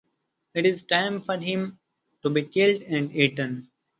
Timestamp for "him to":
1.37-2.31